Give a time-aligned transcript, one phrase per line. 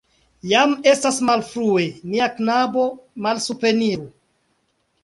[0.51, 2.87] Jam estas malfrue, mia knabo,
[3.29, 4.13] malsupreniru.